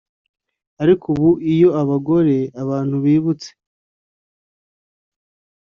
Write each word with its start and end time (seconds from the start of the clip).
ariko 0.81 1.05
ubu 1.13 1.29
iyo 1.53 1.69
abagore 1.81 2.37
abantu 2.61 2.95
bibutse 3.03 3.49